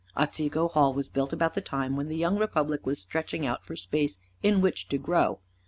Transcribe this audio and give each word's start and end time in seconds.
Otsego 0.17 0.67
Hall 0.69 0.93
was 0.95 1.07
built 1.07 1.31
about 1.31 1.53
the 1.53 1.61
time 1.61 1.95
when 1.95 2.07
the 2.07 2.17
young 2.17 2.39
republic 2.39 2.87
was 2.87 2.97
stretching 2.97 3.45
out 3.45 3.63
for 3.67 3.75
space 3.75 4.19
in 4.41 4.59
which 4.59 4.89
to 4.89 4.97
grow. 4.97 5.41